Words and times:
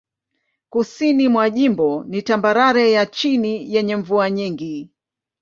Kusini 0.69 1.27
mwa 1.27 1.49
jimbo 1.49 2.03
ni 2.07 2.21
tambarare 2.21 2.91
ya 2.91 3.05
chini 3.05 3.73
yenye 3.73 3.95
mvua 3.95 4.29
nyingi. 4.31 4.91